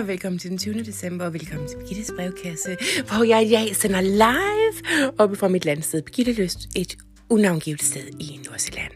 og 0.00 0.08
velkommen 0.08 0.38
til 0.38 0.50
den 0.50 0.58
20. 0.58 0.82
december, 0.82 1.24
og 1.24 1.32
velkommen 1.32 1.68
til 1.68 1.76
Birgittes 1.76 2.12
brevkasse, 2.16 2.76
hvor 3.06 3.24
jeg 3.24 3.46
i 3.46 3.50
dag 3.50 3.76
sender 3.76 4.00
live 4.00 5.12
oppe 5.18 5.36
fra 5.36 5.48
mit 5.48 5.64
landsted, 5.64 6.02
Birgitte 6.02 6.32
Løst, 6.32 6.58
et 6.76 6.96
unavngivet 7.28 7.82
sted 7.82 8.02
i 8.20 8.40
Nordsjælland. 8.46 8.92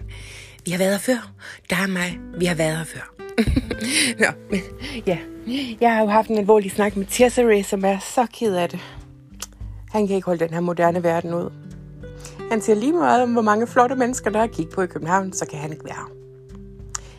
Vi 0.64 0.70
har 0.70 0.78
været 0.78 0.90
her 0.90 0.98
før. 0.98 1.32
Der 1.70 1.76
er 1.76 1.86
mig. 1.86 2.18
Vi 2.38 2.44
har 2.44 2.54
været 2.54 2.76
her 2.76 2.84
før. 2.84 3.14
Nå, 4.22 4.26
men 4.50 4.60
ja. 5.06 5.18
Jeg 5.80 5.94
har 5.94 6.00
jo 6.00 6.08
haft 6.08 6.28
en 6.28 6.38
alvorlig 6.38 6.70
snak 6.70 6.96
med 6.96 7.06
Tessere, 7.10 7.62
som 7.62 7.84
er 7.84 7.98
så 7.98 8.26
ked 8.32 8.54
af 8.54 8.68
det. 8.68 8.80
Han 9.90 10.06
kan 10.06 10.16
ikke 10.16 10.26
holde 10.26 10.44
den 10.44 10.54
her 10.54 10.60
moderne 10.60 11.02
verden 11.02 11.34
ud. 11.34 11.52
Han 12.50 12.60
siger 12.60 12.76
lige 12.76 12.92
meget 12.92 13.22
om, 13.22 13.32
hvor 13.32 13.42
mange 13.42 13.66
flotte 13.66 13.96
mennesker, 13.96 14.30
der 14.30 14.40
er 14.40 14.46
kigget 14.46 14.74
på 14.74 14.82
i 14.82 14.86
København, 14.86 15.32
så 15.32 15.46
kan 15.46 15.58
han 15.58 15.72
ikke 15.72 15.84
være 15.84 15.94
her. 15.94 16.12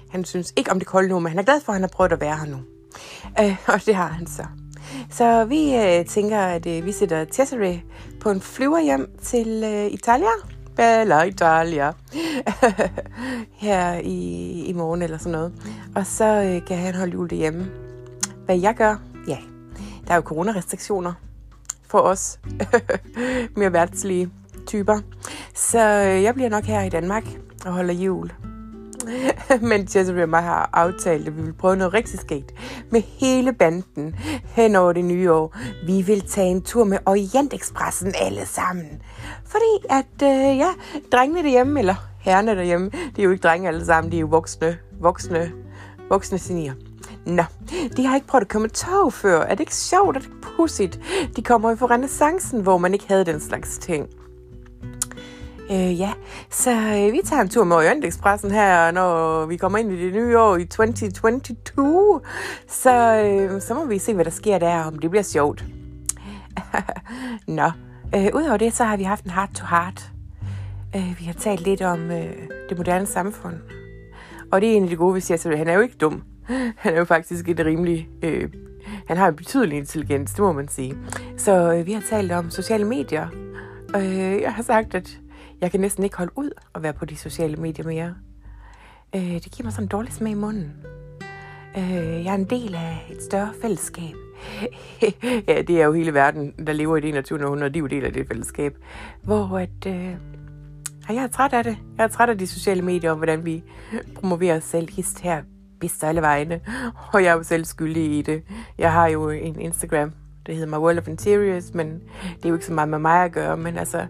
Han 0.09 0.25
synes 0.25 0.53
ikke 0.55 0.72
om 0.72 0.80
det 0.80 0.88
kolde 0.88 1.09
nu, 1.09 1.20
men 1.20 1.30
han 1.30 1.39
er 1.39 1.44
glad 1.44 1.62
for, 1.62 1.72
at 1.72 1.75
han 1.75 1.81
har 1.81 1.89
prøvet 1.94 2.12
at 2.12 2.22
være 2.22 2.38
her 2.38 2.45
nu. 2.45 2.58
Øh, 3.44 3.58
og 3.68 3.86
det 3.86 3.96
har 3.96 4.08
han 4.08 4.27
så. 4.27 4.46
Så 5.09 5.45
vi 5.45 5.76
øh, 5.76 6.05
tænker, 6.05 6.40
at 6.40 6.66
øh, 6.66 6.86
vi 6.86 6.91
sætter 6.91 7.26
Cesare 7.32 7.82
på 8.20 8.30
en 8.30 8.41
flyver 8.41 8.80
hjem 8.80 9.09
til 9.22 9.64
øh, 9.66 9.94
Italia. 9.94 10.30
Bella 10.76 11.23
Italia. 11.23 11.92
Her 13.66 13.94
i, 13.94 14.64
i 14.66 14.73
morgen 14.73 15.02
eller 15.02 15.18
sådan 15.18 15.31
noget. 15.31 15.54
Og 15.95 16.05
så 16.05 16.26
øh, 16.26 16.68
kan 16.68 16.78
han 16.78 16.95
holde 16.95 17.14
jul 17.14 17.30
derhjemme. 17.30 17.72
Hvad 18.45 18.59
jeg 18.59 18.76
gør? 18.76 18.95
Ja, 19.28 19.38
der 20.08 20.12
er 20.12 20.16
jo 20.16 20.22
coronarestriktioner 20.22 21.14
for 21.88 22.00
os 22.00 22.40
mere 23.58 23.73
værtslige 23.73 24.30
typer. 24.67 25.00
Så 25.56 25.80
øh, 25.80 26.23
jeg 26.23 26.34
bliver 26.34 26.50
nok 26.50 26.64
her 26.64 26.81
i 26.81 26.90
Danmark 26.90 27.23
og 27.66 27.73
holder 27.73 27.94
jul. 27.94 28.31
Men 29.61 29.81
Jesse 29.95 30.23
og 30.23 30.30
mig 30.30 30.44
har 30.44 30.70
aftalt, 30.73 31.28
at 31.28 31.38
vi 31.38 31.42
vil 31.42 31.54
prøve 31.54 31.76
noget 31.76 31.94
rigtig 31.94 32.20
skægt 32.20 32.54
med 32.91 33.02
hele 33.02 33.53
banden 33.53 34.16
hen 34.43 34.75
over 34.75 34.93
det 34.93 35.05
nye 35.05 35.31
år. 35.31 35.57
Vi 35.85 36.02
vil 36.02 36.21
tage 36.21 36.52
en 36.52 36.61
tur 36.61 36.83
med 36.83 36.97
Orientexpressen 37.05 38.13
alle 38.21 38.45
sammen. 38.45 39.02
Fordi 39.45 39.85
at, 39.89 40.23
øh, 40.23 40.57
ja, 40.57 40.69
drengene 41.11 41.43
derhjemme, 41.43 41.80
eller 41.80 41.95
herrene 42.19 42.55
derhjemme, 42.55 42.89
det 42.89 43.19
er 43.19 43.23
jo 43.23 43.31
ikke 43.31 43.43
drenge 43.43 43.67
alle 43.67 43.85
sammen, 43.85 44.11
de 44.11 44.17
er 44.17 44.21
jo 44.21 44.27
voksne, 44.27 44.77
voksne, 45.02 45.52
voksne 46.09 46.38
senior. 46.38 46.73
Nå, 47.25 47.43
de 47.97 48.05
har 48.05 48.15
ikke 48.15 48.27
prøvet 48.27 48.41
at 48.41 48.47
komme 48.47 48.67
tog 48.67 49.13
før. 49.13 49.41
Er 49.41 49.49
det 49.49 49.59
ikke 49.59 49.75
sjovt? 49.75 50.15
Er 50.15 50.19
det 50.19 50.27
ikke 50.27 50.47
pudsigt? 50.58 50.99
De 51.35 51.43
kommer 51.43 51.69
jo 51.69 51.75
fra 51.75 51.88
renaissancen, 51.88 52.61
hvor 52.61 52.77
man 52.77 52.93
ikke 52.93 53.08
havde 53.08 53.25
den 53.25 53.39
slags 53.39 53.77
ting. 53.77 54.08
Øh, 55.72 56.00
ja, 56.00 56.12
så 56.50 56.72
øh, 56.72 57.14
vi 57.14 57.22
tager 57.26 57.42
en 57.42 57.50
tur 57.50 57.64
med 57.64 57.76
Orientexpressen 57.76 58.52
her, 58.52 58.92
når 58.92 59.46
vi 59.46 59.58
kommer 59.58 59.78
ind 59.78 59.92
i 59.92 60.06
det 60.06 60.14
nye 60.14 60.40
år 60.40 60.58
i 60.58 60.66
2022. 60.66 62.22
Så, 62.68 63.16
øh, 63.16 63.62
så 63.62 63.73
må 63.73 63.86
vi 63.86 63.98
se, 63.98 64.14
hvad 64.14 64.26
der 64.26 64.32
sker 64.32 64.58
der, 64.58 64.84
om 64.84 65.00
det 65.00 65.10
bliver 65.10 65.23
sjovt. 65.23 65.64
Nå, 67.48 67.72
øh, 68.16 68.28
udover 68.34 68.58
det, 68.58 68.73
så 68.73 68.84
har 68.84 68.98
vi 68.98 69.04
haft 69.04 69.23
en 69.23 69.32
heart-to-heart. 69.32 70.12
Øh, 70.95 71.16
vi 71.20 71.26
har 71.26 71.34
talt 71.34 71.62
lidt 71.62 71.82
om 71.82 72.12
øh, 72.12 72.34
det 72.70 72.78
moderne 72.78 73.06
samfund. 73.06 73.56
Og 74.52 74.62
det 74.62 74.72
er 74.72 74.78
en 74.78 74.84
af 74.84 74.90
de 74.90 74.95
gode, 74.95 75.14
vi 75.14 75.22
siger, 75.22 75.38
så 75.38 75.56
han 75.56 75.68
er 75.68 75.73
jo 75.73 75.82
ikke 75.82 75.98
dum. 75.98 76.23
Han 76.78 76.94
er 76.94 76.98
jo 76.98 77.06
faktisk 77.06 77.50
et 77.50 77.60
rimelig... 77.60 78.10
Øh, 78.23 78.50
han 79.08 79.18
har 79.18 79.28
en 79.28 79.36
betydelig 79.36 79.78
intelligens, 79.78 80.32
det 80.32 80.40
må 80.40 80.52
man 80.52 80.68
sige. 80.68 80.98
Så 81.38 81.73
øh, 81.73 81.86
vi 81.86 81.94
har 81.94 82.04
talt 82.10 82.32
om 82.32 82.50
sociale 82.50 82.86
medier. 82.86 83.28
Øh, 83.95 84.42
jeg 84.42 84.54
har 84.54 84.64
sagt, 84.64 84.95
at 84.95 85.20
jeg 85.61 85.72
kan 85.72 85.80
næsten 85.80 86.03
ikke 86.03 86.17
holde 86.17 86.31
ud 86.36 86.50
at 86.75 86.83
være 86.83 86.94
på 86.94 87.05
de 87.05 87.16
sociale 87.16 87.55
medier 87.55 87.86
mere. 87.86 88.16
Øh, 89.16 89.22
det 89.22 89.52
giver 89.52 89.64
mig 89.64 89.73
sådan 89.73 89.86
en 89.86 89.89
dårlig 89.89 90.14
smag 90.14 90.31
i 90.31 90.36
munden. 90.36 90.73
Øh, 91.77 92.25
jeg 92.25 92.31
er 92.31 92.36
en 92.36 92.49
del 92.49 92.75
af 92.75 93.08
et 93.11 93.23
større 93.23 93.54
fællesskab. 93.61 94.14
ja, 95.48 95.61
det 95.61 95.82
er 95.82 95.86
jo 95.86 95.93
hele 95.93 96.14
verden, 96.14 96.52
der 96.67 96.73
lever 96.73 96.98
i 96.98 97.02
det 97.02 97.09
21. 97.09 97.43
århundrede, 97.45 97.73
de 97.73 97.80
er 97.80 97.82
jo 97.82 97.87
del 97.87 98.05
af 98.05 98.14
det 98.14 98.27
fællesskab. 98.27 98.77
Hvor 99.23 99.58
at, 99.58 99.86
øh, 99.87 100.15
jeg 101.09 101.23
er 101.23 101.27
træt 101.27 101.54
af 101.54 101.64
det. 101.64 101.77
Jeg 101.98 102.03
er 102.03 102.08
træt 102.08 102.30
af 102.30 102.37
de 102.37 102.48
sociale 102.48 102.82
medier, 102.82 103.11
og 103.11 103.17
hvordan 103.17 103.45
vi 103.45 103.64
promoverer 104.15 104.58
os 104.58 104.64
selv 104.64 104.89
hist 104.89 105.20
her, 105.20 105.43
bedst 105.80 106.03
alle 106.03 106.21
vegne. 106.21 106.59
Og 107.14 107.23
jeg 107.23 107.30
er 107.30 107.36
jo 107.36 107.43
selv 107.43 107.65
skyldig 107.65 108.17
i 108.17 108.21
det. 108.21 108.43
Jeg 108.77 108.93
har 108.93 109.08
jo 109.08 109.30
en 109.30 109.59
Instagram, 109.59 110.11
det 110.47 110.55
hedder 110.55 110.77
My 110.77 110.81
World 110.83 110.97
of 110.97 111.08
Interiors, 111.08 111.73
men 111.73 111.87
det 112.37 112.45
er 112.45 112.49
jo 112.49 112.55
ikke 112.55 112.65
så 112.65 112.73
meget 112.73 112.89
med 112.89 112.99
mig 112.99 113.23
at 113.23 113.31
gøre. 113.31 113.58
Men 113.58 113.77
altså, 113.77 114.05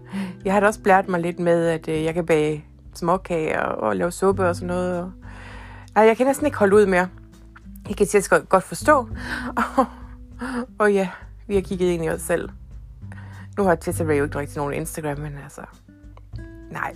jeg 0.45 0.53
har 0.53 0.59
da 0.59 0.67
også 0.67 0.81
blært 0.81 1.07
mig 1.07 1.19
lidt 1.19 1.39
med, 1.39 1.67
at 1.67 1.87
øh, 1.87 2.03
jeg 2.03 2.13
kan 2.13 2.25
bage 2.25 2.65
småkager 2.93 3.59
og, 3.59 3.87
og 3.87 3.95
lave 3.95 4.11
suppe 4.11 4.47
og 4.47 4.55
sådan 4.55 4.67
noget. 4.67 5.01
Og, 5.01 5.11
nej, 5.95 6.05
jeg 6.05 6.17
kan 6.17 6.25
næsten 6.25 6.45
ikke 6.45 6.57
holde 6.57 6.75
ud 6.75 6.85
mere. 6.85 7.07
Jeg 7.87 7.95
kan 7.97 8.07
til 8.07 8.29
godt, 8.29 8.49
godt 8.49 8.63
forstå. 8.63 9.09
Og, 9.55 9.85
og 10.79 10.93
ja, 10.93 11.09
vi 11.47 11.55
har 11.55 11.61
kigget 11.61 11.87
ind 11.87 12.05
i 12.05 12.09
os 12.09 12.21
selv. 12.21 12.49
Nu 13.57 13.63
har 13.63 13.75
Tessa 13.75 14.03
Ray 14.03 14.17
jo 14.19 14.23
ikke 14.23 14.39
rigtig 14.39 14.57
nogen 14.57 14.73
Instagram, 14.73 15.19
men 15.19 15.33
altså... 15.43 15.61
Nej, 16.71 16.93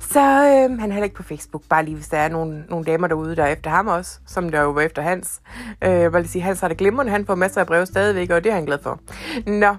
så 0.00 0.20
øh, 0.20 0.78
han 0.78 0.90
er 0.90 0.94
heller 0.94 1.04
ikke 1.04 1.16
på 1.16 1.22
Facebook, 1.22 1.62
bare 1.68 1.84
lige 1.84 1.94
hvis 1.94 2.08
der 2.08 2.18
er 2.18 2.28
nogle, 2.28 2.64
nogle 2.68 2.84
damer 2.84 3.06
derude, 3.06 3.36
der 3.36 3.44
er 3.44 3.52
efter 3.52 3.70
ham 3.70 3.86
også, 3.86 4.18
som 4.26 4.50
der 4.50 4.60
jo 4.60 4.70
var 4.70 4.80
efter 4.80 5.02
Hans. 5.02 5.40
Øh, 5.82 5.90
jeg 5.90 6.12
vil 6.12 6.28
sige, 6.28 6.42
Hans 6.42 6.60
har 6.60 6.68
det 6.68 6.76
glimrende, 6.76 7.12
han 7.12 7.26
får 7.26 7.34
masser 7.34 7.60
af 7.60 7.66
breve 7.66 7.86
stadigvæk, 7.86 8.30
og 8.30 8.44
det 8.44 8.50
er 8.50 8.54
han 8.54 8.64
glad 8.64 8.78
for. 8.82 9.00
Nå, 9.46 9.76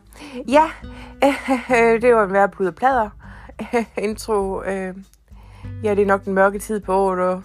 ja, 0.48 0.64
øh, 1.24 2.02
det 2.02 2.16
var 2.16 2.24
en 2.24 2.34
værre 2.34 2.50
pude 2.50 2.72
plader. 2.72 3.10
intro, 3.98 4.64
øh, 4.64 4.96
ja, 5.84 5.96
det 5.96 6.02
er 6.02 6.06
nok 6.06 6.26
den 6.26 6.34
mørke 6.34 6.60
tid 6.60 6.80
på 6.80 6.94
året, 6.96 7.20
og 7.20 7.44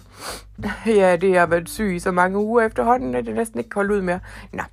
ja, 0.85 1.15
det 1.15 1.39
har 1.39 1.45
været 1.45 1.69
syg 1.69 1.95
i 1.95 1.99
så 1.99 2.11
mange 2.11 2.37
uger 2.37 2.61
efterhånden, 2.61 3.15
at 3.15 3.25
det 3.25 3.35
næsten 3.35 3.59
ikke 3.59 3.69
kan 3.69 3.91
ud 3.91 4.01
mere. 4.01 4.19
Nå, 4.51 4.63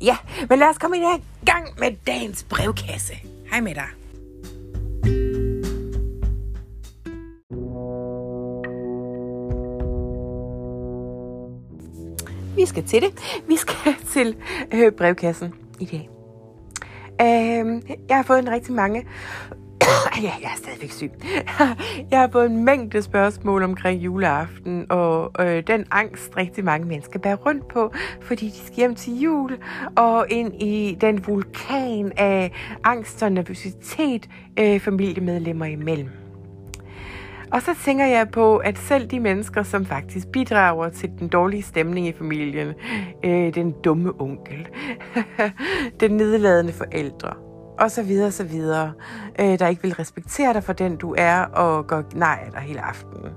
ja, 0.00 0.16
men 0.48 0.58
lad 0.58 0.68
os 0.68 0.78
komme 0.78 0.96
i 0.96 1.00
gang 1.46 1.66
med 1.78 1.96
dagens 2.06 2.42
brevkasse. 2.42 3.14
Hej 3.50 3.60
med 3.60 3.74
dig. 3.74 3.97
Vi 12.58 12.66
skal 12.66 12.84
til 12.84 13.02
det. 13.02 13.40
Vi 13.48 13.56
skal 13.56 13.94
til 14.12 14.36
øh, 14.74 14.92
brevkassen 14.92 15.54
i 15.80 15.84
dag. 15.84 16.08
Øh, 17.20 17.82
jeg 18.08 18.16
har 18.16 18.22
fået 18.22 18.38
en 18.38 18.50
rigtig 18.50 18.74
mange... 18.74 19.06
ja, 20.22 20.32
jeg 20.42 20.50
er 20.54 20.56
stadigvæk 20.56 20.90
syg. 20.90 21.10
jeg 22.10 22.20
har 22.20 22.28
fået 22.32 22.46
en 22.46 22.64
mængde 22.64 23.02
spørgsmål 23.02 23.62
omkring 23.62 24.04
juleaften, 24.04 24.86
og 24.88 25.32
øh, 25.40 25.62
den 25.66 25.84
angst 25.90 26.36
rigtig 26.36 26.64
mange 26.64 26.86
mennesker 26.86 27.18
bærer 27.18 27.36
rundt 27.36 27.68
på, 27.68 27.92
fordi 28.20 28.46
de 28.46 28.66
skal 28.66 28.76
hjem 28.76 28.94
til 28.94 29.20
jul, 29.20 29.58
og 29.96 30.26
ind 30.30 30.62
i 30.62 30.96
den 31.00 31.26
vulkan 31.26 32.12
af 32.16 32.52
angst 32.84 33.22
og 33.22 33.32
nervøsitet 33.32 34.28
øh, 34.58 34.80
familiemedlemmer 34.80 35.66
imellem. 35.66 36.27
Og 37.52 37.62
så 37.62 37.74
tænker 37.84 38.06
jeg 38.06 38.28
på, 38.30 38.56
at 38.56 38.78
selv 38.78 39.06
de 39.06 39.20
mennesker, 39.20 39.62
som 39.62 39.86
faktisk 39.86 40.28
bidrager 40.28 40.88
til 40.88 41.10
den 41.18 41.28
dårlige 41.28 41.62
stemning 41.62 42.06
i 42.06 42.12
familien, 42.12 42.74
øh, 43.24 43.54
den 43.54 43.74
dumme 43.84 44.12
onkel, 44.20 44.68
den 46.00 46.10
nedladende 46.10 46.72
forældre, 46.72 47.34
og 47.78 47.90
så 47.90 48.02
videre, 48.02 48.30
så 48.30 48.44
videre, 48.44 48.92
øh, 49.40 49.58
der 49.58 49.68
ikke 49.68 49.82
vil 49.82 49.94
respektere 49.94 50.52
dig 50.52 50.64
for 50.64 50.72
den, 50.72 50.96
du 50.96 51.14
er, 51.18 51.40
og 51.40 51.86
går 51.86 52.04
nej 52.14 52.38
af 52.46 52.52
dig 52.52 52.60
hele 52.60 52.80
aftenen. 52.80 53.32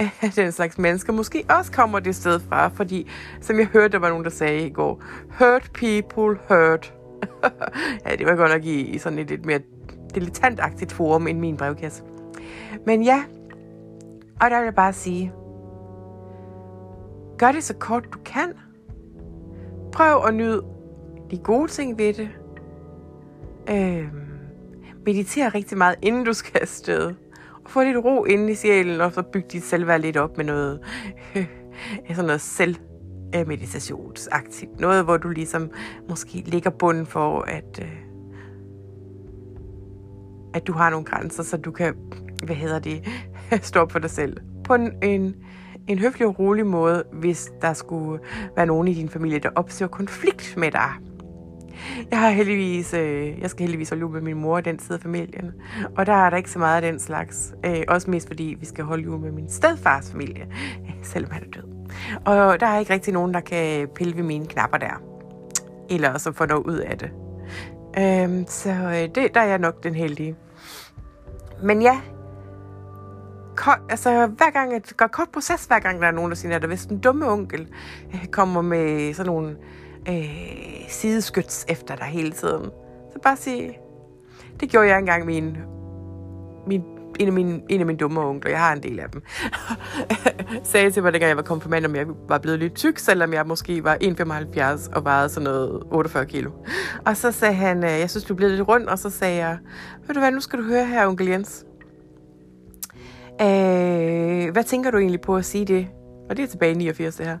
Øh, 0.00 0.30
den 0.36 0.52
slags 0.52 0.78
mennesker 0.78 1.12
måske 1.12 1.44
også 1.58 1.72
kommer 1.72 1.98
det 1.98 2.16
sted 2.16 2.40
fra, 2.40 2.68
fordi, 2.68 3.10
som 3.40 3.58
jeg 3.58 3.66
hørte, 3.66 3.92
der 3.92 3.98
var 3.98 4.08
nogen, 4.08 4.24
der 4.24 4.30
sagde 4.30 4.66
i 4.66 4.70
går, 4.70 5.02
hurt 5.38 5.70
people 5.74 6.38
hurt. 6.48 6.94
ja, 8.06 8.16
det 8.16 8.26
var 8.26 8.36
godt 8.36 8.52
nok 8.52 8.64
i, 8.64 8.80
i 8.80 8.98
sådan 8.98 9.18
et 9.18 9.30
lidt 9.30 9.46
mere 9.46 9.60
dilettantagtigt 10.14 10.92
forum 10.92 11.26
end 11.26 11.38
min 11.38 11.56
brevkasse. 11.56 12.02
Men 12.86 13.02
ja, 13.02 13.24
og 14.40 14.50
der 14.50 14.58
vil 14.58 14.64
jeg 14.64 14.74
bare 14.74 14.92
sige, 14.92 15.32
gør 17.38 17.52
det 17.52 17.64
så 17.64 17.74
kort 17.74 18.04
du 18.12 18.18
kan. 18.24 18.52
Prøv 19.92 20.24
at 20.26 20.34
nyde 20.34 20.62
de 21.30 21.38
gode 21.38 21.68
ting 21.68 21.98
ved 21.98 22.12
det. 22.12 22.28
Øhm, 23.70 24.28
mediter 25.06 25.54
rigtig 25.54 25.78
meget, 25.78 25.96
inden 26.02 26.24
du 26.24 26.32
skal 26.32 26.58
afsted. 26.60 27.14
Og 27.64 27.70
få 27.70 27.82
lidt 27.82 28.04
ro 28.04 28.24
inde 28.24 28.52
i 28.52 28.54
sjælen, 28.54 29.00
og 29.00 29.12
så 29.12 29.22
bygge 29.22 29.48
dit 29.52 29.64
selvværd 29.64 30.00
lidt 30.00 30.16
op 30.16 30.36
med 30.36 30.44
noget, 30.44 30.80
øh, 31.36 31.46
sådan 32.08 32.24
noget 32.24 32.40
selv 32.40 32.76
meditationsaktivt. 33.46 34.80
Noget, 34.80 35.04
hvor 35.04 35.16
du 35.16 35.28
ligesom 35.28 35.70
måske 36.08 36.42
ligger 36.46 36.70
bunden 36.70 37.06
for, 37.06 37.40
at, 37.40 37.80
øh, 37.82 37.98
at 40.54 40.66
du 40.66 40.72
har 40.72 40.90
nogle 40.90 41.06
grænser, 41.06 41.42
så 41.42 41.56
du 41.56 41.70
kan, 41.70 41.94
hvad 42.44 42.56
hedder 42.56 42.78
det, 42.78 43.08
stå 43.62 43.80
op 43.80 43.92
for 43.92 43.98
dig 43.98 44.10
selv. 44.10 44.36
På 44.64 44.74
en, 44.74 44.92
en, 45.02 45.36
en 45.86 45.98
høflig 45.98 46.26
og 46.26 46.38
rolig 46.38 46.66
måde, 46.66 47.04
hvis 47.12 47.52
der 47.62 47.72
skulle 47.72 48.20
være 48.56 48.66
nogen 48.66 48.88
i 48.88 48.94
din 48.94 49.08
familie, 49.08 49.38
der 49.38 49.50
opsøger 49.54 49.88
konflikt 49.88 50.54
med 50.56 50.70
dig. 50.70 50.90
Jeg 52.10 52.18
har 52.18 52.30
heldigvis, 52.30 52.94
øh, 52.94 53.40
jeg 53.40 53.50
skal 53.50 53.62
heldigvis 53.62 53.88
holde 53.88 54.00
jul 54.00 54.12
med 54.12 54.20
min 54.20 54.40
mor 54.40 54.56
og 54.56 54.64
den 54.64 54.78
side 54.78 54.94
af 54.94 55.00
familien. 55.00 55.52
Og 55.96 56.06
der 56.06 56.12
er 56.12 56.30
der 56.30 56.36
ikke 56.36 56.50
så 56.50 56.58
meget 56.58 56.82
af 56.82 56.92
den 56.92 57.00
slags. 57.00 57.54
Øh, 57.66 57.82
også 57.88 58.10
mest 58.10 58.26
fordi 58.26 58.56
vi 58.60 58.66
skal 58.66 58.84
holde 58.84 59.02
jul 59.02 59.20
med 59.20 59.32
min 59.32 59.50
stedfars 59.50 60.10
familie, 60.12 60.46
selvom 61.02 61.30
han 61.30 61.42
er 61.42 61.50
død. 61.50 61.78
Og 62.24 62.60
der 62.60 62.66
er 62.66 62.78
ikke 62.78 62.92
rigtig 62.92 63.14
nogen, 63.14 63.34
der 63.34 63.40
kan 63.40 63.88
pille 63.94 64.16
ved 64.16 64.22
mine 64.22 64.46
knapper 64.46 64.78
der. 64.78 65.02
eller 65.90 66.18
så 66.18 66.32
få 66.32 66.46
noget 66.46 66.66
ud 66.66 66.78
af 66.78 66.98
det. 66.98 67.10
Øh, 67.98 68.46
så 68.46 68.70
øh, 68.70 69.14
det, 69.14 69.34
der 69.34 69.40
er 69.40 69.46
jeg 69.46 69.58
nok 69.58 69.82
den 69.82 69.94
heldige. 69.94 70.36
Men 71.62 71.82
ja, 71.82 72.00
altså 73.66 74.26
hver 74.26 74.50
gang, 74.50 74.74
det 74.74 74.96
går 74.96 75.06
kort 75.06 75.28
proces, 75.28 75.64
hver 75.64 75.78
gang 75.78 76.00
der 76.00 76.06
er 76.06 76.12
nogen, 76.12 76.30
der 76.30 76.36
siger, 76.36 76.56
at 76.56 76.64
hvis 76.64 76.86
den 76.86 76.98
dumme 76.98 77.30
onkel 77.30 77.68
øh, 78.14 78.26
kommer 78.26 78.62
med 78.62 79.14
sådan 79.14 79.32
nogle 79.32 79.56
øh, 80.08 80.24
sideskyts 80.88 81.66
efter 81.68 81.96
dig 81.96 82.06
hele 82.06 82.32
tiden, 82.32 82.64
så 83.12 83.18
bare 83.22 83.36
sige, 83.36 83.78
det 84.60 84.70
gjorde 84.70 84.88
jeg 84.88 84.98
engang 84.98 85.26
min, 85.26 85.56
min 86.66 86.82
en 87.18 87.26
af 87.26 87.32
mine, 87.32 87.60
en 87.68 87.80
af 87.80 87.86
mine 87.86 87.98
dumme 87.98 88.20
onkler, 88.20 88.50
jeg 88.50 88.60
har 88.60 88.72
en 88.72 88.82
del 88.82 89.00
af 89.00 89.10
dem, 89.10 89.22
sagde 90.72 90.90
til 90.90 91.02
mig, 91.02 91.12
dengang 91.12 91.28
jeg 91.28 91.36
var 91.36 91.42
konfirmand, 91.42 91.86
om 91.86 91.96
jeg 91.96 92.06
var 92.28 92.38
blevet 92.38 92.58
lidt 92.58 92.74
tyk, 92.74 92.98
selvom 92.98 93.32
jeg 93.32 93.46
måske 93.46 93.84
var 93.84 93.96
1,75 94.02 94.96
og 94.96 95.04
vejede 95.04 95.28
sådan 95.28 95.44
noget 95.44 95.82
48 95.90 96.26
kilo. 96.26 96.50
Og 97.06 97.16
så 97.16 97.32
sagde 97.32 97.54
han, 97.54 97.84
øh, 97.84 97.90
jeg 97.90 98.10
synes, 98.10 98.24
du 98.24 98.34
blev 98.34 98.50
lidt 98.50 98.68
rund, 98.68 98.86
og 98.86 98.98
så 98.98 99.10
sagde 99.10 99.36
jeg, 99.36 99.58
ved 100.06 100.14
du 100.14 100.20
hvad, 100.20 100.30
nu 100.30 100.40
skal 100.40 100.58
du 100.58 100.64
høre 100.64 100.86
her, 100.86 101.06
onkel 101.06 101.28
Jens. 101.28 101.64
Øh, 103.40 104.52
hvad 104.52 104.64
tænker 104.64 104.90
du 104.90 104.98
egentlig 104.98 105.20
på 105.20 105.36
at 105.36 105.44
sige 105.44 105.64
det? 105.64 105.88
Og 106.30 106.36
det 106.36 106.42
er 106.42 106.46
tilbage 106.46 106.72
i 106.72 106.76
89, 106.76 107.16
det 107.16 107.26
her. 107.26 107.38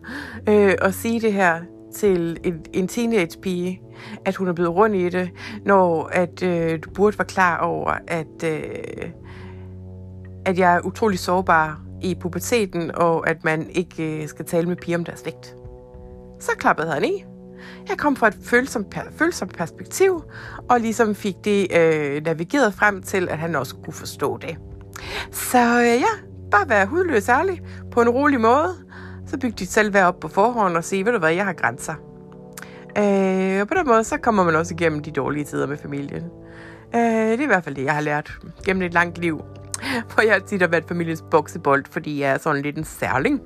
Øh, 0.48 0.74
at 0.82 0.94
sige 0.94 1.20
det 1.20 1.32
her 1.32 1.60
til 1.94 2.40
en, 2.44 2.64
en 2.72 2.88
teenage 2.88 3.40
pige, 3.42 3.80
at 4.24 4.36
hun 4.36 4.48
er 4.48 4.52
blevet 4.52 4.74
rund 4.74 4.94
i 4.94 5.08
det, 5.08 5.30
når 5.64 6.08
at 6.12 6.42
øh, 6.42 6.78
du 6.84 6.90
burde 6.90 7.18
være 7.18 7.26
klar 7.26 7.58
over, 7.58 7.94
at, 8.08 8.44
øh, 8.44 9.10
at 10.44 10.58
jeg 10.58 10.74
er 10.74 10.80
utrolig 10.86 11.18
sårbar 11.18 11.80
i 12.02 12.14
puberteten, 12.14 12.90
og 12.94 13.30
at 13.30 13.44
man 13.44 13.70
ikke 13.70 14.22
øh, 14.22 14.28
skal 14.28 14.44
tale 14.44 14.68
med 14.68 14.76
piger 14.76 14.98
om 14.98 15.04
deres 15.04 15.24
vægt. 15.24 15.56
Så 16.40 16.50
klappede 16.58 16.92
han 16.92 17.04
i. 17.04 17.24
Jeg 17.88 17.98
kom 17.98 18.16
fra 18.16 18.28
et 18.28 18.38
følsomt, 18.42 18.98
følsomt 19.10 19.56
perspektiv, 19.56 20.22
og 20.70 20.80
ligesom 20.80 21.14
fik 21.14 21.34
det 21.44 21.66
øh, 21.76 22.24
navigeret 22.24 22.74
frem 22.74 23.02
til, 23.02 23.28
at 23.28 23.38
han 23.38 23.54
også 23.54 23.76
kunne 23.84 23.94
forstå 23.94 24.36
det. 24.36 24.56
Så 25.32 25.80
øh, 25.80 26.00
ja, 26.00 26.28
bare 26.50 26.68
være 26.68 26.86
hudløs 26.86 27.28
ærlig 27.28 27.62
på 27.90 28.02
en 28.02 28.08
rolig 28.08 28.40
måde. 28.40 28.74
Så 29.26 29.38
byg 29.38 29.58
dit 29.58 29.72
selvværd 29.72 30.06
op 30.06 30.20
på 30.20 30.28
forhånd 30.28 30.76
og 30.76 30.84
sige, 30.84 31.04
ved 31.04 31.12
du 31.12 31.18
hvad, 31.18 31.32
jeg 31.32 31.44
har 31.44 31.52
grænser. 31.52 31.94
Øh, 32.98 33.60
og 33.60 33.68
på 33.68 33.74
den 33.74 33.86
måde, 33.86 34.04
så 34.04 34.16
kommer 34.16 34.44
man 34.44 34.56
også 34.56 34.74
igennem 34.74 35.02
de 35.02 35.10
dårlige 35.10 35.44
tider 35.44 35.66
med 35.66 35.76
familien. 35.76 36.24
Øh, 36.94 37.00
det 37.00 37.40
er 37.40 37.42
i 37.42 37.46
hvert 37.46 37.64
fald 37.64 37.74
det, 37.74 37.84
jeg 37.84 37.94
har 37.94 38.00
lært 38.00 38.38
gennem 38.64 38.82
et 38.82 38.94
langt 38.94 39.18
liv. 39.18 39.42
For 40.10 40.22
jeg 40.22 40.32
har 40.32 40.40
tit 40.40 40.60
været 40.60 40.84
familiens 40.88 41.24
boksebold, 41.30 41.84
fordi 41.90 42.20
jeg 42.20 42.30
er 42.30 42.38
sådan 42.38 42.62
lidt 42.62 42.78
en 42.78 42.84
særling. 42.84 43.40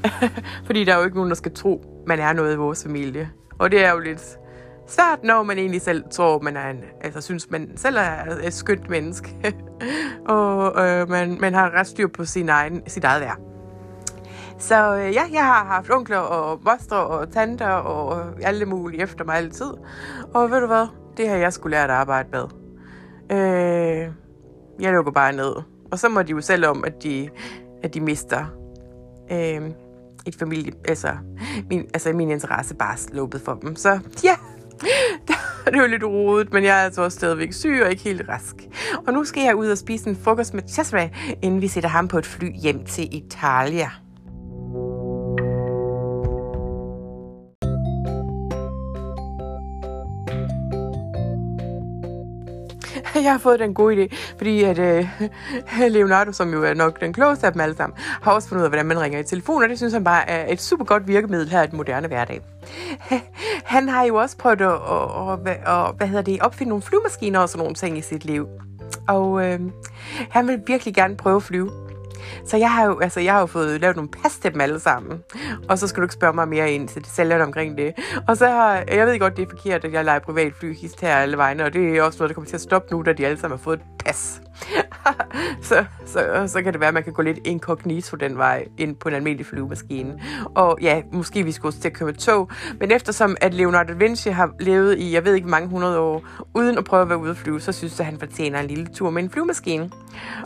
fordi 0.66 0.84
der 0.84 0.94
er 0.94 0.98
jo 0.98 1.04
ikke 1.04 1.16
nogen, 1.16 1.30
der 1.30 1.36
skal 1.36 1.52
tro, 1.54 2.04
man 2.06 2.18
er 2.18 2.32
noget 2.32 2.54
i 2.54 2.56
vores 2.56 2.82
familie. 2.82 3.30
Og 3.58 3.70
det 3.70 3.84
er 3.84 3.92
jo 3.92 3.98
lidt 3.98 4.38
svært, 4.86 5.24
når 5.24 5.42
man 5.42 5.58
egentlig 5.58 5.82
selv 5.82 6.04
tror, 6.10 6.38
man 6.38 6.56
er 6.56 6.70
en, 6.70 6.80
altså 7.00 7.20
synes, 7.20 7.50
man 7.50 7.70
selv 7.76 7.96
er 7.96 8.36
et 8.44 8.52
skønt 8.52 8.90
menneske. 8.90 9.36
og 10.28 10.84
øh, 10.84 11.08
man, 11.08 11.38
man 11.40 11.54
har 11.54 11.70
ret 11.70 11.86
styr 11.86 12.08
på 12.08 12.24
sin 12.24 12.48
egen, 12.48 12.82
sit 12.86 13.04
eget 13.04 13.20
værd. 13.20 13.38
Så 14.58 14.96
øh, 14.96 15.14
ja, 15.14 15.22
jeg 15.32 15.44
har 15.44 15.64
haft 15.64 15.90
onkler 15.90 16.18
og 16.18 16.60
moster 16.64 16.96
og 16.96 17.32
tanter 17.32 17.70
og 17.70 18.26
alle 18.42 18.66
mulige 18.66 19.02
efter 19.02 19.24
mig 19.24 19.36
altid. 19.36 19.70
Og 20.34 20.50
ved 20.50 20.60
du 20.60 20.66
hvad? 20.66 20.86
Det 21.16 21.28
har 21.28 21.36
jeg 21.36 21.52
skulle 21.52 21.70
lære 21.70 21.84
at 21.84 21.90
arbejde 21.90 22.28
med. 22.32 22.44
Øh, 23.30 24.12
jeg 24.80 24.92
lukker 24.92 25.12
bare 25.12 25.32
ned. 25.32 25.54
Og 25.90 25.98
så 25.98 26.08
må 26.08 26.22
de 26.22 26.30
jo 26.32 26.40
selv 26.40 26.66
om, 26.66 26.84
at 26.84 27.02
de, 27.02 27.28
at 27.82 27.94
de 27.94 28.00
mister 28.00 28.44
øh, 29.32 29.70
et 30.26 30.34
familie, 30.38 30.72
altså 30.88 31.08
min, 31.70 31.80
altså 31.94 32.12
min 32.12 32.30
interesse 32.30 32.74
bare 32.74 32.96
sluppet 32.96 33.40
for 33.40 33.54
dem. 33.54 33.76
Så 33.76 34.00
ja, 34.24 34.36
det 35.72 35.80
var 35.80 35.86
lidt 35.86 36.04
rodet, 36.04 36.52
men 36.52 36.64
jeg 36.64 36.80
er 36.80 36.84
altså 36.84 37.02
også 37.02 37.18
stadigvæk 37.18 37.52
syg 37.52 37.80
og 37.84 37.90
ikke 37.90 38.02
helt 38.02 38.22
rask. 38.28 38.56
Og 39.06 39.12
nu 39.12 39.24
skal 39.24 39.42
jeg 39.42 39.56
ud 39.56 39.68
og 39.68 39.78
spise 39.78 40.08
en 40.08 40.16
frokost 40.16 40.54
med 40.54 40.62
Cesare, 40.68 41.10
inden 41.42 41.60
vi 41.60 41.68
sætter 41.68 41.88
ham 41.88 42.08
på 42.08 42.18
et 42.18 42.26
fly 42.26 42.52
hjem 42.62 42.84
til 42.84 43.08
Italia. 43.16 43.90
Jeg 53.26 53.34
har 53.34 53.38
fået 53.38 53.60
den 53.60 53.74
gode 53.74 54.04
idé, 54.04 54.16
fordi 54.38 54.62
at 54.62 54.78
øh, 54.78 55.08
Leonardo, 55.94 56.32
som 56.32 56.52
jo 56.52 56.64
er 56.64 56.74
nok 56.74 57.00
den 57.00 57.12
klogeste 57.12 57.46
af 57.46 57.52
dem 57.52 57.60
alle 57.60 57.76
sammen, 57.76 57.98
har 57.98 58.32
også 58.32 58.48
fundet 58.48 58.62
ud 58.62 58.64
af, 58.64 58.70
hvordan 58.70 58.86
man 58.86 59.00
ringer 59.00 59.18
i 59.18 59.24
telefon, 59.24 59.62
og 59.62 59.68
det 59.68 59.78
synes 59.78 59.92
han 59.92 60.04
bare 60.04 60.28
er 60.28 60.52
et 60.52 60.62
super 60.62 60.84
godt 60.84 61.08
virkemiddel 61.08 61.48
her 61.48 61.62
i 61.62 61.66
den 61.66 61.76
moderne 61.76 62.08
hverdag. 62.08 62.40
Han 63.64 63.88
har 63.88 64.04
jo 64.04 64.14
også 64.14 64.36
prøvet 64.36 64.60
at, 64.60 64.72
at, 64.72 65.48
at, 65.48 65.86
at 65.86 65.94
hvad 65.96 66.06
hedder 66.06 66.22
det, 66.22 66.40
opfinde 66.40 66.68
nogle 66.68 66.82
flyvemaskiner 66.82 67.40
og 67.40 67.48
sådan 67.48 67.58
nogle 67.58 67.74
ting 67.74 67.98
i 67.98 68.00
sit 68.00 68.24
liv. 68.24 68.48
Og 69.08 69.46
øh, 69.46 69.60
han 70.30 70.46
vil 70.48 70.62
virkelig 70.66 70.94
gerne 70.94 71.16
prøve 71.16 71.36
at 71.36 71.42
flyve. 71.42 71.85
Så 72.46 72.56
jeg 72.56 72.72
har 72.72 72.84
jo, 72.84 72.98
altså, 72.98 73.20
jeg 73.20 73.32
har 73.32 73.40
jo 73.40 73.46
fået 73.46 73.80
lavet 73.80 73.96
nogle 73.96 74.10
pas 74.10 74.38
til 74.38 74.52
dem 74.52 74.60
alle 74.60 74.80
sammen. 74.80 75.22
Og 75.68 75.78
så 75.78 75.86
skal 75.86 76.00
du 76.00 76.04
ikke 76.04 76.14
spørge 76.14 76.32
mig 76.32 76.48
mere 76.48 76.72
ind 76.72 76.88
til 76.88 77.04
sælger 77.04 77.44
omkring 77.44 77.78
det. 77.78 77.94
Og 78.28 78.36
så 78.36 78.46
har, 78.46 78.84
jeg 78.88 79.06
ved 79.06 79.18
godt, 79.18 79.36
det 79.36 79.42
er 79.42 79.50
forkert, 79.50 79.84
at 79.84 79.92
jeg 79.92 80.04
leger 80.04 80.18
privatfly 80.18 80.74
hist 80.74 81.00
her 81.00 81.16
alle 81.16 81.36
vegne, 81.36 81.64
og 81.64 81.72
det 81.72 81.96
er 81.96 82.02
også 82.02 82.18
noget, 82.18 82.28
der 82.28 82.34
kommer 82.34 82.48
til 82.48 82.56
at 82.56 82.60
stoppe 82.60 82.94
nu, 82.94 83.02
da 83.02 83.12
de 83.12 83.26
alle 83.26 83.38
sammen 83.40 83.58
har 83.58 83.62
fået 83.64 83.78
et 83.78 84.04
pas. 84.04 84.40
så, 85.68 85.84
så, 86.06 86.44
så 86.46 86.62
kan 86.62 86.72
det 86.72 86.80
være, 86.80 86.88
at 86.88 86.94
man 86.94 87.02
kan 87.02 87.12
gå 87.12 87.22
lidt 87.22 87.38
inkognito 87.44 88.16
den 88.16 88.36
vej 88.38 88.68
ind 88.78 88.96
på 88.96 89.08
en 89.08 89.14
almindelig 89.14 89.46
flyvemaskine. 89.46 90.20
Og 90.54 90.78
ja, 90.82 91.02
måske 91.12 91.44
vi 91.44 91.52
skulle 91.52 91.72
til 91.72 91.88
at 91.88 91.94
køre 91.94 92.06
med 92.06 92.14
tog. 92.14 92.50
Men 92.80 92.90
eftersom 92.92 93.36
at 93.40 93.54
Leonardo 93.54 93.92
da 93.92 93.98
Vinci 93.98 94.30
har 94.30 94.50
levet 94.60 94.98
i, 94.98 95.12
jeg 95.12 95.24
ved 95.24 95.34
ikke 95.34 95.48
mange 95.48 95.68
hundrede 95.68 95.98
år, 95.98 96.24
uden 96.54 96.78
at 96.78 96.84
prøve 96.84 97.02
at 97.02 97.08
være 97.08 97.18
ude 97.18 97.30
at 97.30 97.36
flyve, 97.36 97.60
så 97.60 97.72
synes 97.72 97.98
jeg, 97.98 98.06
at 98.06 98.12
han 98.12 98.18
fortjener 98.18 98.60
en 98.60 98.66
lille 98.66 98.86
tur 98.86 99.10
med 99.10 99.22
en 99.22 99.30
flyvemaskine. 99.30 99.90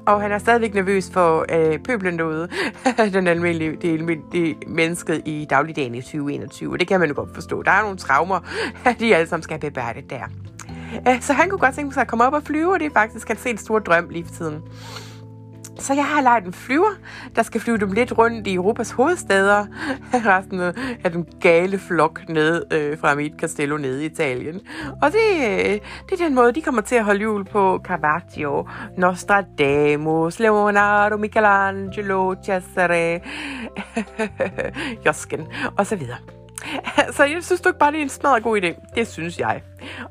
Og 0.06 0.20
han 0.20 0.32
er 0.32 0.38
stadigvæk 0.38 0.74
nervøs 0.74 1.10
for 1.12 1.46
øh, 1.52 1.78
pøblen 1.78 2.18
derude. 2.18 2.48
den 3.12 3.26
almindelige, 3.26 3.76
det, 3.82 3.94
almindelige 3.94 4.56
mennesket 4.66 5.22
i 5.24 5.46
dagligdagen 5.50 5.94
i 5.94 6.02
2021. 6.02 6.72
Og 6.72 6.80
det 6.80 6.88
kan 6.88 7.00
man 7.00 7.08
jo 7.08 7.14
godt 7.14 7.34
forstå. 7.34 7.62
Der 7.62 7.70
er 7.70 7.82
nogle 7.82 7.96
traumer, 7.96 8.40
de 9.00 9.16
alle 9.16 9.28
sammen 9.28 9.42
skal 9.42 9.60
have 9.76 10.02
der. 10.10 10.26
Så 11.20 11.32
han 11.32 11.50
kunne 11.50 11.58
godt 11.58 11.74
tænke 11.74 11.94
sig 11.94 12.00
at 12.00 12.08
komme 12.08 12.24
op 12.24 12.32
og 12.32 12.42
flyve, 12.42 12.72
og 12.72 12.80
det 12.80 12.86
er 12.86 12.90
faktisk 12.90 13.28
hans 13.28 13.44
helt 13.44 13.60
store 13.60 13.80
drøm 13.80 14.08
lige 14.08 14.24
for 14.24 14.34
tiden. 14.34 14.62
Så 15.80 15.94
jeg 15.94 16.04
har 16.04 16.20
lejet 16.20 16.44
en 16.44 16.52
flyver, 16.52 16.90
der 17.36 17.42
skal 17.42 17.60
flyve 17.60 17.78
dem 17.78 17.92
lidt 17.92 18.18
rundt 18.18 18.46
i 18.46 18.54
Europas 18.54 18.90
hovedsteder. 18.90 19.66
Resten 20.14 20.60
af 21.04 21.12
den 21.12 21.26
gale 21.40 21.78
flok 21.78 22.28
ned 22.28 22.64
øh, 22.72 22.98
fra 22.98 23.14
mit 23.14 23.32
castello 23.38 23.76
nede 23.76 24.02
i 24.02 24.06
Italien. 24.06 24.60
Og 25.02 25.12
det, 25.12 25.48
øh, 25.48 25.78
det 26.08 26.20
er 26.20 26.24
den 26.24 26.34
måde, 26.34 26.52
de 26.52 26.62
kommer 26.62 26.82
til 26.82 26.94
at 26.94 27.04
holde 27.04 27.20
jul 27.20 27.44
på 27.44 27.80
Caravaggio, 27.84 28.68
Nostradamus, 28.98 30.38
Leonardo, 30.38 31.16
Michelangelo, 31.16 32.34
Cesare, 32.44 33.20
Josken 35.06 35.46
og 35.76 35.86
så 35.86 35.96
videre. 35.96 36.39
Så 37.16 37.24
jeg 37.24 37.44
synes 37.44 37.60
du 37.60 37.68
ikke 37.68 37.78
bare, 37.78 37.92
det 37.92 37.98
er 37.98 38.02
en 38.02 38.08
smadret 38.08 38.42
god 38.42 38.62
idé? 38.62 38.94
Det 38.94 39.08
synes 39.08 39.38
jeg. 39.38 39.62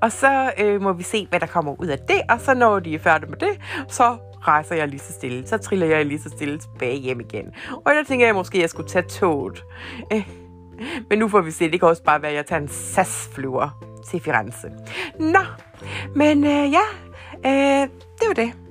Og 0.02 0.12
så 0.12 0.52
øh, 0.58 0.82
må 0.82 0.94
vi 0.94 1.04
se, 1.04 1.28
hvad 1.30 1.40
der 1.40 1.46
kommer 1.46 1.82
ud 1.82 1.88
af 1.88 2.00
det, 2.00 2.22
og 2.30 2.40
så 2.40 2.54
når 2.54 2.80
de 2.80 2.96
er 2.96 3.00
færdige 3.00 3.30
med 3.30 3.38
det, 3.38 3.60
så 3.88 4.18
rejser 4.42 4.76
jeg 4.76 4.88
lige 4.88 5.00
så 5.00 5.14
stille. 5.14 5.48
Så 5.48 5.58
triller 5.58 5.88
jeg 5.88 6.06
lige 6.06 6.22
så 6.22 6.30
stille 6.30 6.60
tilbage 6.60 6.98
hjem 6.98 7.20
igen. 7.20 7.46
Og 7.72 7.94
der 7.94 8.04
tænker 8.04 8.26
jeg 8.26 8.36
måske, 8.36 8.58
at 8.58 8.62
jeg 8.62 8.70
skulle 8.70 8.90
tage 8.90 9.06
toget. 9.08 9.64
Øh, 10.14 10.28
men 11.10 11.20
nu 11.20 11.28
får 11.28 11.42
vi 11.42 11.52
se. 11.52 11.72
Det 11.72 11.80
kan 11.80 11.90
også 11.90 12.04
bare 12.04 12.22
være, 12.22 12.32
at 12.32 12.38
jeg 12.38 12.46
tager 12.46 12.62
en 12.62 12.68
SAS-flyver 12.68 13.84
til 14.08 14.20
Firenze. 14.22 14.72
Nå, 15.20 15.40
men 16.16 16.44
øh, 16.44 16.72
ja, 16.72 16.86
øh, 17.46 17.90
det 18.20 18.28
var 18.28 18.34
det. 18.34 18.69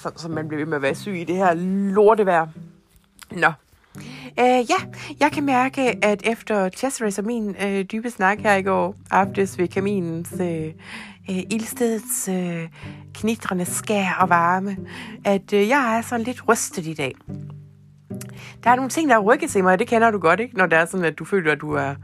Sådan, 0.00 0.18
så 0.18 0.28
man 0.28 0.48
bliver 0.48 0.60
ved 0.60 0.66
med 0.66 0.76
at 0.76 0.82
være 0.82 0.94
syg 0.94 1.14
i 1.20 1.24
det 1.24 1.36
her 1.36 1.54
lortevejr. 1.94 2.46
Nå. 3.30 3.52
Uh, 4.40 4.70
ja, 4.70 4.76
jeg 5.20 5.32
kan 5.32 5.44
mærke, 5.44 6.04
at 6.04 6.22
efter 6.24 6.68
Chesserace 6.68 7.20
og 7.20 7.26
min 7.26 7.48
uh, 7.48 7.80
dybe 7.80 8.10
snak 8.10 8.38
her 8.38 8.54
i 8.54 8.62
går 8.62 8.94
aftes 9.10 9.58
ved 9.58 9.68
kaminens 9.68 10.32
øh, 10.40 10.66
uh, 11.28 11.36
uh, 11.36 11.42
ildstedets 11.50 12.28
uh, 12.28 12.68
knitrende 13.14 13.64
skær 13.64 14.16
og 14.20 14.28
varme, 14.28 14.76
at 15.24 15.52
uh, 15.52 15.68
jeg 15.68 15.96
er 15.96 16.02
sådan 16.02 16.24
lidt 16.24 16.48
rystet 16.48 16.86
i 16.86 16.94
dag. 16.94 17.14
Der 18.64 18.70
er 18.70 18.76
nogle 18.76 18.90
ting, 18.90 19.08
der 19.08 19.14
har 19.14 19.22
rykket 19.22 19.50
til 19.50 19.62
mig, 19.62 19.72
og 19.72 19.78
det 19.78 19.88
kender 19.88 20.10
du 20.10 20.18
godt, 20.18 20.40
ikke? 20.40 20.56
Når 20.56 20.66
det 20.66 20.78
er 20.78 20.84
sådan, 20.84 21.06
at 21.06 21.18
du 21.18 21.24
føler, 21.24 21.52
at 21.52 21.60
du 21.60 21.72
er 21.72 21.94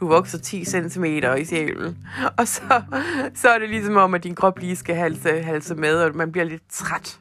du 0.00 0.06
vokser 0.08 0.38
10 0.38 0.64
cm 0.64 1.04
i 1.38 1.44
sjælen. 1.44 1.98
Og 2.38 2.48
så, 2.48 2.82
så 3.34 3.48
er 3.48 3.58
det 3.58 3.70
ligesom 3.70 3.96
om, 3.96 4.14
at 4.14 4.24
din 4.24 4.34
krop 4.34 4.58
lige 4.58 4.76
skal 4.76 4.94
halse, 4.94 5.42
halse 5.42 5.74
med, 5.74 5.94
og 5.96 6.16
man 6.16 6.32
bliver 6.32 6.44
lidt 6.44 6.62
træt. 6.70 7.20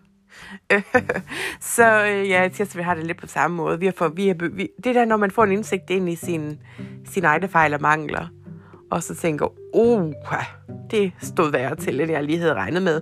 så 1.75 2.05
øh, 2.05 2.29
ja, 2.29 2.49
jeg 2.59 2.67
vi 2.75 2.81
har 2.81 2.95
det 2.95 3.05
lidt 3.07 3.17
på 3.17 3.27
samme 3.27 3.57
måde. 3.57 3.79
Vi 3.79 3.85
har 3.85 3.93
for, 3.97 4.07
vi 4.07 4.27
har, 4.27 4.35
vi, 4.51 4.69
det 4.83 4.95
der, 4.95 5.05
når 5.05 5.17
man 5.17 5.31
får 5.31 5.43
en 5.43 5.51
indsigt 5.51 5.89
ind 5.89 6.09
i 6.09 6.15
sin, 6.15 6.59
sin 7.05 7.23
egne 7.23 7.47
fejl 7.47 7.73
og 7.73 7.81
mangler, 7.81 8.27
og 8.91 9.03
så 9.03 9.15
tænker, 9.15 9.47
oh, 9.73 10.11
det 10.91 11.11
stod 11.21 11.51
værre 11.51 11.75
til, 11.75 12.01
end 12.01 12.11
jeg 12.11 12.23
lige 12.23 12.39
havde 12.39 12.53
regnet 12.53 12.83
med. 12.83 13.01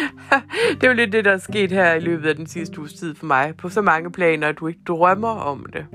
det 0.74 0.84
er 0.84 0.88
jo 0.88 0.92
lidt 0.92 1.12
det, 1.12 1.24
der 1.24 1.32
er 1.32 1.38
sket 1.38 1.72
her 1.72 1.94
i 1.94 2.00
løbet 2.00 2.28
af 2.28 2.36
den 2.36 2.46
sidste 2.46 2.78
uges 2.78 2.92
tid 2.92 3.14
for 3.14 3.26
mig. 3.26 3.56
På 3.56 3.68
så 3.68 3.82
mange 3.82 4.12
planer, 4.12 4.48
at 4.48 4.58
du 4.58 4.66
ikke 4.66 4.80
drømmer 4.86 5.28
om 5.28 5.66
det. 5.72 5.86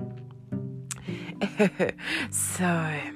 så, 2.32 2.64
øh, 2.64 3.12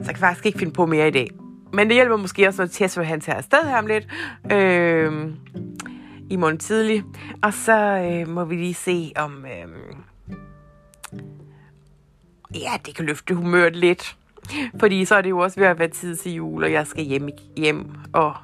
så 0.00 0.10
jeg 0.10 0.16
faktisk 0.16 0.46
ikke 0.46 0.58
finde 0.58 0.72
på 0.72 0.86
mere 0.86 1.08
i 1.08 1.10
dag. 1.10 1.30
Men 1.72 1.88
det 1.88 1.94
hjælper 1.94 2.16
måske 2.16 2.48
også, 2.48 2.62
når 2.62 2.66
Tesla 2.66 3.02
han 3.02 3.20
tager 3.20 3.36
afsted 3.36 3.68
her 3.68 3.78
om 3.78 3.86
lidt. 3.86 4.08
Øh, 4.52 5.12
i 6.30 6.36
morgen 6.36 6.58
tidlig. 6.58 7.04
Og 7.42 7.54
så 7.54 7.76
øh, 7.78 8.28
må 8.28 8.44
vi 8.44 8.54
lige 8.54 8.74
se 8.74 9.12
om... 9.16 9.46
Øh, 9.46 9.68
ja, 12.54 12.72
det 12.86 12.94
kan 12.96 13.04
løfte 13.04 13.34
humøret 13.34 13.76
lidt. 13.76 14.16
Fordi 14.80 15.04
så 15.04 15.14
er 15.14 15.22
det 15.22 15.30
jo 15.30 15.38
også 15.38 15.60
ved 15.60 15.66
at 15.66 15.78
være 15.78 15.88
tid 15.88 16.16
til 16.16 16.32
jul, 16.32 16.64
og 16.64 16.72
jeg 16.72 16.86
skal 16.86 17.04
hjem, 17.04 17.28
hjem 17.56 17.90
og, 18.12 18.34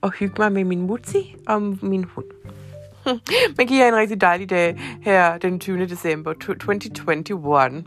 og 0.00 0.10
hygge 0.10 0.34
mig 0.38 0.52
med 0.52 0.64
min 0.64 0.80
mutti 0.80 1.36
og 1.46 1.62
min 1.82 2.04
hund. 2.04 2.26
Men 3.56 3.66
giver 3.66 3.88
en 3.88 3.96
rigtig 3.96 4.20
dejlig 4.20 4.50
dag 4.50 4.80
her 5.02 5.38
den 5.38 5.60
20. 5.60 5.86
december 5.86 6.32
2021. 6.32 7.84